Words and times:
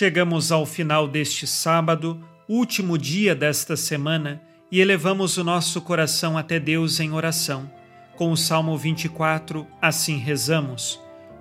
Chegamos 0.00 0.50
ao 0.50 0.64
final 0.64 1.06
deste 1.06 1.46
sábado, 1.46 2.24
último 2.48 2.96
dia 2.96 3.34
desta 3.34 3.76
semana, 3.76 4.40
e 4.72 4.80
elevamos 4.80 5.36
o 5.36 5.44
nosso 5.44 5.78
coração 5.82 6.38
até 6.38 6.58
Deus 6.58 7.00
em 7.00 7.12
oração. 7.12 7.70
Com 8.16 8.32
o 8.32 8.36
Salmo 8.36 8.78
24, 8.78 9.66
assim 9.78 10.16
rezamos: 10.16 10.98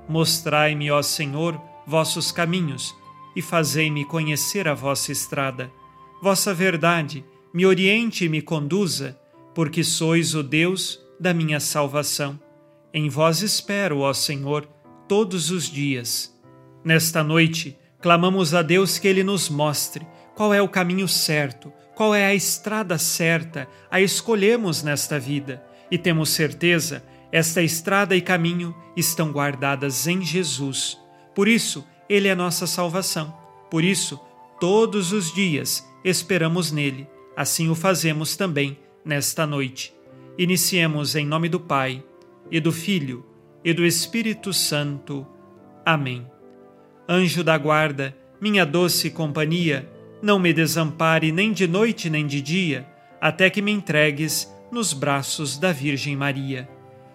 Mostrai-me, 0.09 0.91
ó 0.91 1.01
Senhor, 1.01 1.57
vossos 1.87 2.33
caminhos, 2.33 2.93
e 3.33 3.41
fazei-me 3.41 4.03
conhecer 4.03 4.67
a 4.67 4.73
vossa 4.73 5.09
estrada. 5.09 5.71
Vossa 6.21 6.53
verdade 6.53 7.23
me 7.53 7.65
oriente 7.65 8.25
e 8.25 8.29
me 8.29 8.41
conduza 8.41 9.17
porque 9.55 9.85
sois 9.85 10.35
o 10.35 10.43
Deus 10.43 10.99
da 11.17 11.33
minha 11.33 11.61
salvação. 11.61 12.37
Em 12.93 13.07
vós 13.07 13.41
espero, 13.41 13.99
ó 13.99 14.13
Senhor, 14.13 14.67
todos 15.07 15.49
os 15.49 15.71
dias. 15.71 16.37
Nesta 16.83 17.23
noite, 17.23 17.77
clamamos 18.01 18.53
a 18.53 18.61
Deus 18.61 18.97
que 18.97 19.07
Ele 19.07 19.23
nos 19.23 19.49
mostre 19.49 20.05
qual 20.35 20.53
é 20.53 20.61
o 20.61 20.69
caminho 20.69 21.07
certo, 21.07 21.71
qual 21.95 22.15
é 22.15 22.25
a 22.25 22.33
estrada 22.33 22.97
certa 22.97 23.67
a 23.91 23.99
escolhemos 23.99 24.83
nesta 24.83 25.19
vida, 25.19 25.61
e 25.91 25.97
temos 25.97 26.29
certeza, 26.29 27.03
esta 27.31 27.61
estrada 27.61 28.15
e 28.15 28.21
caminho 28.21 28.73
estão 28.95 29.31
guardadas 29.31 30.07
em 30.07 30.21
Jesus. 30.21 30.97
Por 31.35 31.47
isso, 31.47 31.85
Ele 32.07 32.27
é 32.27 32.35
nossa 32.35 32.65
salvação. 32.65 33.35
Por 33.69 33.83
isso, 33.83 34.19
todos 34.59 35.11
os 35.11 35.33
dias 35.33 35.85
esperamos 36.03 36.71
nele. 36.71 37.07
Assim 37.35 37.69
o 37.69 37.75
fazemos 37.75 38.35
também 38.35 38.79
nesta 39.03 39.45
noite. 39.45 39.93
Iniciemos 40.37 41.15
em 41.15 41.25
nome 41.25 41.49
do 41.49 41.59
Pai, 41.59 42.03
e 42.49 42.59
do 42.59 42.71
Filho, 42.71 43.25
e 43.63 43.73
do 43.73 43.85
Espírito 43.85 44.53
Santo. 44.53 45.27
Amém. 45.85 46.25
Anjo 47.11 47.43
da 47.43 47.57
guarda, 47.57 48.15
minha 48.39 48.63
doce 48.63 49.09
companhia, 49.09 49.91
não 50.21 50.37
me 50.37 50.53
desampare 50.53 51.31
nem 51.31 51.51
de 51.51 51.67
noite 51.67 52.07
nem 52.07 52.27
de 52.27 52.39
dia, 52.39 52.87
até 53.19 53.49
que 53.49 53.63
me 53.63 53.71
entregues 53.71 54.47
nos 54.71 54.93
braços 54.93 55.57
da 55.57 55.71
Virgem 55.71 56.15
Maria. 56.15 56.69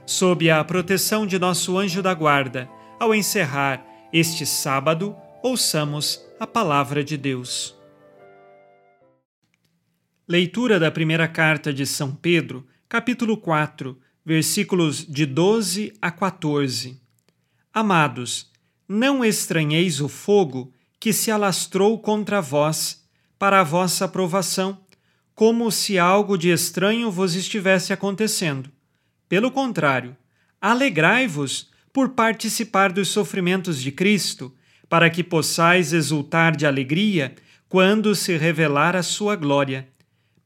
Sob 0.04 0.50
a 0.50 0.64
proteção 0.64 1.24
de 1.24 1.38
nosso 1.38 1.78
anjo 1.78 2.02
da 2.02 2.12
guarda, 2.12 2.68
ao 2.98 3.14
encerrar 3.14 3.86
este 4.12 4.44
sábado, 4.44 5.14
ouçamos 5.40 6.20
a 6.40 6.46
palavra 6.46 7.04
de 7.04 7.16
Deus. 7.16 7.78
Leitura 10.26 10.80
da 10.80 10.90
primeira 10.90 11.28
carta 11.28 11.72
de 11.72 11.86
São 11.86 12.12
Pedro, 12.12 12.66
capítulo 12.88 13.36
4, 13.36 13.96
versículos 14.26 15.06
de 15.06 15.24
12 15.24 15.92
a 16.02 16.10
14. 16.10 17.00
Amados, 17.72 18.52
não 18.88 19.24
estranheis 19.24 20.00
o 20.00 20.08
fogo 20.08 20.72
que 21.00 21.12
se 21.12 21.30
alastrou 21.30 21.98
contra 21.98 22.40
vós, 22.40 23.04
para 23.38 23.60
a 23.60 23.64
vossa 23.64 24.04
aprovação, 24.04 24.78
como 25.34 25.70
se 25.70 25.98
algo 25.98 26.38
de 26.38 26.50
estranho 26.50 27.10
vos 27.10 27.34
estivesse 27.34 27.92
acontecendo. 27.92 28.70
Pelo 29.28 29.50
contrário, 29.50 30.16
alegrai-vos 30.60 31.70
por 31.92 32.10
participar 32.10 32.92
dos 32.92 33.08
sofrimentos 33.08 33.80
de 33.80 33.90
Cristo, 33.90 34.54
para 34.88 35.10
que 35.10 35.24
possais 35.24 35.92
exultar 35.92 36.56
de 36.56 36.66
alegria 36.66 37.34
quando 37.68 38.14
se 38.14 38.36
revelar 38.36 38.94
a 38.94 39.02
sua 39.02 39.34
glória 39.34 39.88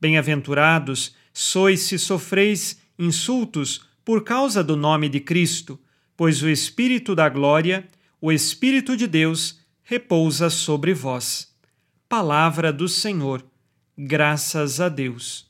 Bem-aventurados 0.00 1.16
sois 1.32 1.80
se 1.80 1.98
sofreis 1.98 2.80
insultos 2.96 3.84
por 4.04 4.22
causa 4.22 4.62
do 4.62 4.76
nome 4.76 5.08
de 5.08 5.18
Cristo, 5.18 5.78
pois 6.16 6.40
o 6.40 6.48
Espírito 6.48 7.16
da 7.16 7.28
glória, 7.28 7.86
o 8.20 8.32
Espírito 8.32 8.96
de 8.96 9.06
Deus, 9.06 9.60
repousa 9.82 10.50
sobre 10.50 10.92
vós. 10.92 11.54
Palavra 12.08 12.72
do 12.72 12.88
Senhor. 12.88 13.44
Graças 13.96 14.80
a 14.80 14.88
Deus. 14.88 15.46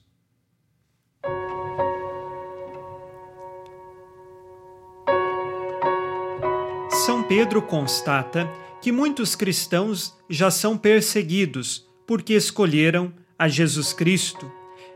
São 6.90 7.22
Pedro 7.22 7.62
constata 7.62 8.50
que 8.82 8.92
muitos 8.92 9.34
cristãos 9.34 10.14
já 10.28 10.50
são 10.50 10.76
perseguidos 10.76 11.86
porque 12.06 12.34
escolheram 12.34 13.12
a 13.38 13.48
Jesus 13.48 13.92
Cristo, 13.92 14.50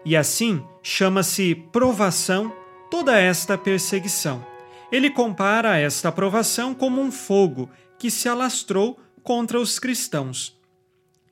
e 0.05 0.17
assim 0.17 0.63
chama-se 0.83 1.55
provação 1.55 2.53
toda 2.91 3.19
esta 3.19 3.57
perseguição. 3.57 4.52
Ele 4.93 5.09
compara 5.09 5.79
esta 5.79 6.13
provação 6.13 6.75
como 6.75 7.01
um 7.01 7.11
fogo 7.11 7.71
que 7.99 8.11
se 8.11 8.29
alastrou 8.29 9.01
contra 9.23 9.59
os 9.59 9.79
cristãos. 9.79 10.55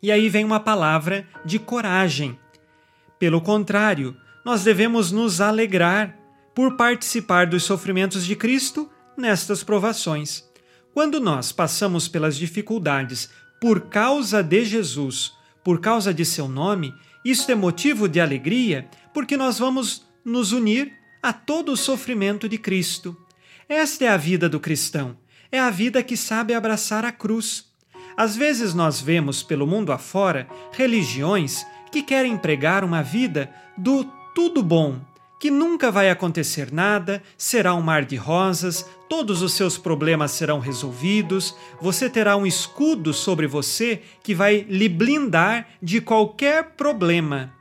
E 0.02 0.10
aí 0.10 0.30
vem 0.30 0.46
uma 0.46 0.58
palavra 0.58 1.28
de 1.44 1.58
coragem. 1.58 2.38
Pelo 3.18 3.42
contrário, 3.42 4.16
nós 4.42 4.64
devemos 4.64 5.12
nos 5.12 5.42
alegrar 5.42 6.16
por 6.54 6.74
participar 6.74 7.46
dos 7.46 7.62
sofrimentos 7.64 8.24
de 8.24 8.34
Cristo 8.34 8.88
nestas 9.14 9.62
provações. 9.62 10.48
Quando 10.94 11.20
nós 11.20 11.52
passamos 11.52 12.08
pelas 12.08 12.36
dificuldades 12.36 13.30
por 13.60 13.82
causa 13.82 14.42
de 14.42 14.64
Jesus, 14.64 15.34
por 15.62 15.80
causa 15.80 16.14
de 16.14 16.24
seu 16.24 16.48
nome, 16.48 16.94
isto 17.22 17.52
é 17.52 17.54
motivo 17.54 18.08
de 18.08 18.20
alegria 18.20 18.88
porque 19.12 19.36
nós 19.36 19.58
vamos 19.58 20.06
nos 20.24 20.52
unir 20.52 20.94
a 21.22 21.32
todo 21.32 21.72
o 21.72 21.76
sofrimento 21.76 22.48
de 22.48 22.56
Cristo. 22.56 23.14
Esta 23.70 24.06
é 24.06 24.08
a 24.08 24.16
vida 24.16 24.48
do 24.48 24.58
cristão, 24.58 25.16
é 25.52 25.60
a 25.60 25.70
vida 25.70 26.02
que 26.02 26.16
sabe 26.16 26.52
abraçar 26.52 27.04
a 27.04 27.12
cruz. 27.12 27.66
Às 28.16 28.34
vezes 28.34 28.74
nós 28.74 29.00
vemos 29.00 29.44
pelo 29.44 29.64
mundo 29.64 29.92
afora 29.92 30.48
religiões 30.72 31.64
que 31.92 32.02
querem 32.02 32.36
pregar 32.36 32.82
uma 32.82 33.00
vida 33.00 33.48
do 33.78 34.02
tudo 34.34 34.60
bom, 34.60 35.00
que 35.38 35.52
nunca 35.52 35.88
vai 35.88 36.10
acontecer 36.10 36.72
nada, 36.72 37.22
será 37.38 37.72
um 37.72 37.80
mar 37.80 38.04
de 38.04 38.16
rosas, 38.16 38.84
todos 39.08 39.40
os 39.40 39.52
seus 39.52 39.78
problemas 39.78 40.32
serão 40.32 40.58
resolvidos, 40.58 41.54
você 41.80 42.10
terá 42.10 42.36
um 42.36 42.44
escudo 42.44 43.14
sobre 43.14 43.46
você 43.46 44.02
que 44.20 44.34
vai 44.34 44.66
lhe 44.68 44.88
blindar 44.88 45.68
de 45.80 46.00
qualquer 46.00 46.70
problema. 46.70 47.54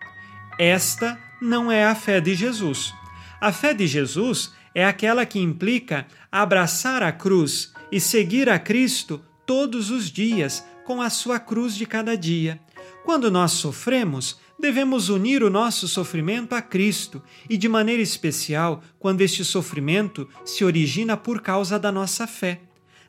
Esta 0.58 1.20
não 1.40 1.72
é 1.72 1.86
a 1.86 1.94
fé 1.94 2.20
de 2.20 2.34
Jesus. 2.34 2.96
A 3.40 3.52
fé 3.52 3.76
de 3.76 3.86
Jesus 3.86 4.58
é 4.74 4.86
aquela 4.86 5.26
que 5.26 5.40
implica 5.40 6.08
abraçar 6.32 7.04
a 7.04 7.12
cruz 7.12 7.74
e 7.92 8.00
seguir 8.00 8.50
a 8.50 8.60
Cristo 8.60 9.22
todos 9.46 9.90
os 9.90 10.12
dias 10.12 10.64
com 10.86 11.02
a 11.02 11.10
sua 11.10 11.40
cruz 11.40 11.76
de 11.76 11.86
cada 11.86 12.16
dia. 12.16 12.60
Quando 13.04 13.32
nós 13.32 13.54
sofremos, 13.54 14.40
devemos 14.60 15.10
unir 15.10 15.42
o 15.44 15.50
nosso 15.50 15.88
sofrimento 15.88 16.54
a 16.54 16.62
Cristo 16.62 17.22
e, 17.50 17.58
de 17.58 17.68
maneira 17.68 18.02
especial, 18.02 18.84
quando 19.00 19.22
este 19.22 19.44
sofrimento 19.44 20.28
se 20.46 20.64
origina 20.64 21.18
por 21.18 21.42
causa 21.42 21.80
da 21.80 21.92
nossa 21.92 22.28
fé. 22.28 22.62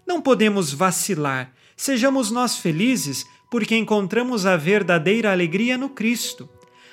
Não 0.06 0.21
podemos 0.23 0.73
vacilar, 0.73 1.53
sejamos 1.77 2.31
nós 2.31 2.56
felizes 2.56 3.27
porque 3.51 3.77
encontramos 3.77 4.47
a 4.47 4.56
verdadeira 4.56 5.33
alegria 5.33 5.77
no 5.77 5.91
Cristo. 5.91 6.49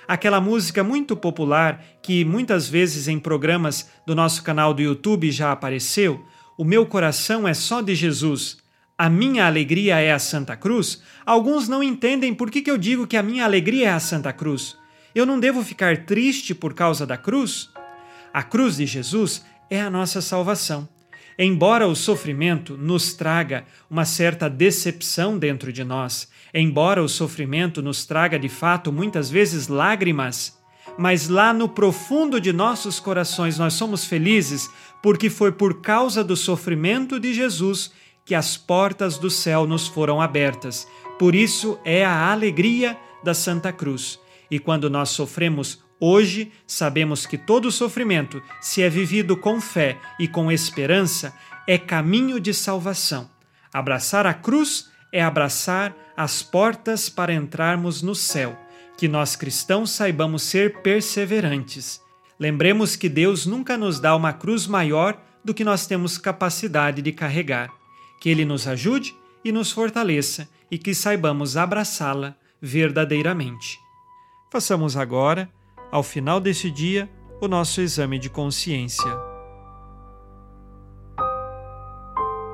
Aquela 0.08 0.40
música 0.40 0.84
muito 0.84 1.16
popular 1.16 1.84
que 2.02 2.24
muitas 2.24 2.70
vezes 2.70 3.08
em 3.08 3.20
programas 3.20 3.90
do 4.06 4.16
nosso 4.16 4.42
canal 4.44 4.74
do 4.74 4.82
YouTube 4.82 5.32
já 5.32 5.52
apareceu, 5.52 6.24
O 6.58 6.64
meu 6.64 6.88
coração 6.88 7.48
é 7.48 7.54
só 7.54 7.82
de 7.82 7.94
Jesus 7.94 8.58
a 9.00 9.12
minha 9.12 9.46
alegria 9.46 10.00
é 10.00 10.12
a 10.12 10.18
Santa 10.18 10.58
Cruz, 10.58 11.04
alguns 11.24 11.68
não 11.68 11.84
entendem 11.84 12.34
por 12.34 12.50
que, 12.50 12.64
que 12.64 12.72
eu 12.72 12.80
digo 12.80 13.06
que 13.06 13.16
a 13.16 13.22
minha 13.22 13.46
alegria 13.46 13.90
é 13.90 13.92
a 13.92 14.00
Santa 14.00 14.34
Cruz. 14.34 14.76
Eu 15.14 15.24
não 15.24 15.40
devo 15.40 15.64
ficar 15.64 16.06
triste 16.06 16.56
por 16.56 16.74
causa 16.74 17.06
da 17.06 17.16
cruz? 17.16 17.70
A 18.34 18.42
cruz 18.42 18.78
de 18.78 18.88
Jesus 18.88 19.46
é 19.70 19.80
a 19.80 19.90
nossa 19.90 20.20
salvação. 20.20 20.90
Embora 21.40 21.88
o 21.88 21.96
sofrimento 21.96 22.76
nos 22.76 23.14
traga 23.14 23.66
uma 23.90 24.06
certa 24.06 24.50
decepção 24.50 25.38
dentro 25.38 25.72
de 25.72 25.84
nós, 25.84 26.28
embora 26.52 27.04
o 27.04 27.08
sofrimento 27.08 27.82
nos 27.82 28.06
traga 28.06 28.40
de 28.40 28.50
fato 28.50 28.92
muitas 28.92 29.30
vezes 29.30 29.68
lágrimas, 29.68 30.58
mas 30.98 31.30
lá 31.30 31.54
no 31.54 31.70
profundo 31.70 32.42
de 32.42 32.52
nossos 32.52 33.00
corações 33.00 33.60
nós 33.60 33.74
somos 33.74 34.06
felizes 34.06 34.68
porque 35.04 35.30
foi 35.30 35.52
por 35.52 35.80
causa 35.82 36.24
do 36.24 36.36
sofrimento 36.36 37.20
de 37.20 37.34
Jesus 37.36 37.92
que 38.26 38.34
as 38.34 38.58
portas 38.58 39.18
do 39.18 39.30
céu 39.30 39.66
nos 39.66 39.88
foram 39.88 40.20
abertas, 40.20 40.88
Por 41.18 41.34
isso 41.34 41.80
é 41.84 42.06
a 42.06 42.32
alegria 42.32 42.98
da 43.24 43.34
Santa 43.34 43.72
Cruz. 43.72 44.20
E 44.52 44.60
quando 44.60 44.90
nós 44.90 45.10
sofremos 45.10 45.84
hoje, 46.00 46.52
sabemos 46.66 47.26
que 47.26 47.38
todo 47.38 47.72
sofrimento, 47.72 48.42
se 48.62 48.82
é 48.82 48.90
vivido 48.90 49.36
com 49.36 49.60
fé 49.60 49.98
e 50.20 50.28
com 50.28 50.52
esperança, 50.52 51.34
é 51.68 51.78
caminho 51.78 52.40
de 52.40 52.54
salvação. 52.54 53.30
Abraçar 53.74 54.26
a 54.26 54.34
cruz 54.34 54.90
é 55.12 55.22
abraçar 55.22 55.96
as 56.16 56.42
portas 56.42 57.10
para 57.10 57.34
entrarmos 57.34 58.02
no 58.02 58.16
céu. 58.16 58.58
Que 58.98 59.08
nós 59.08 59.36
cristãos 59.36 59.92
saibamos 59.92 60.42
ser 60.44 60.82
perseverantes. 60.82 62.02
Lembremos 62.40 62.96
que 62.96 63.08
Deus 63.10 63.46
nunca 63.46 63.78
nos 63.78 64.00
dá 64.00 64.16
uma 64.16 64.34
cruz 64.34 64.66
maior 64.66 65.22
do 65.44 65.54
que 65.54 65.64
nós 65.64 65.86
temos 65.86 66.18
capacidade 66.18 67.02
de 67.02 67.12
carregar. 67.12 67.70
Que 68.20 68.30
Ele 68.30 68.46
nos 68.46 68.68
ajude 68.68 69.16
e 69.44 69.52
nos 69.52 69.72
fortaleça 69.72 70.50
e 70.72 70.78
que 70.78 70.94
saibamos 70.94 71.56
abraçá-la 71.56 72.36
verdadeiramente. 72.62 73.80
Façamos 74.52 74.98
agora, 74.98 75.50
ao 75.92 76.04
final 76.04 76.40
deste 76.40 76.70
dia, 76.70 77.10
o 77.42 77.48
nosso 77.48 77.82
exame 77.82 78.20
de 78.20 78.30
consciência. 78.30 79.12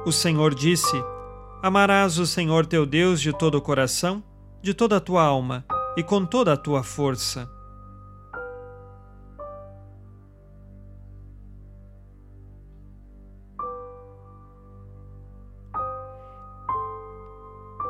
O 0.06 0.12
Senhor 0.12 0.54
disse: 0.54 0.96
Amarás 1.62 2.18
o 2.20 2.28
Senhor 2.28 2.66
teu 2.66 2.86
Deus 2.86 3.22
de 3.22 3.32
todo 3.32 3.56
o 3.56 3.62
coração, 3.62 4.22
de 4.62 4.74
toda 4.74 4.98
a 4.98 5.00
tua 5.00 5.24
alma 5.24 5.66
e 5.96 6.04
com 6.04 6.26
toda 6.26 6.54
a 6.54 6.58
tua 6.58 6.84
força. 6.84 7.50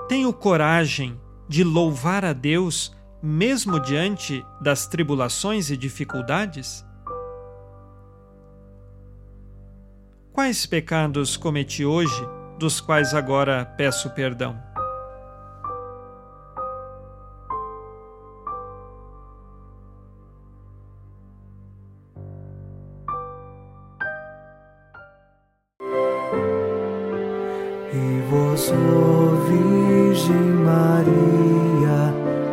Tenho 0.07 0.31
coragem 0.31 1.19
de 1.47 1.63
louvar 1.63 2.23
a 2.23 2.33
Deus 2.33 2.95
mesmo 3.23 3.79
diante 3.79 4.45
das 4.61 4.85
tribulações 4.85 5.71
e 5.71 5.77
dificuldades? 5.77 6.85
Quais 10.33 10.65
pecados 10.65 11.37
cometi 11.37 11.85
hoje? 11.85 12.21
dos 12.57 12.79
quais 12.79 13.13
agora 13.13 13.65
peço 13.77 14.09
perdão. 14.11 14.57
E 27.91 28.23
ó 28.71 29.35
Virgem 29.45 30.53
Maria, 30.63 32.13